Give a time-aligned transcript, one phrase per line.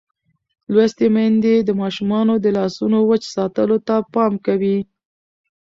[0.73, 4.77] لوستې میندې د ماشومانو د لاسونو وچ ساتلو ته پام کوي.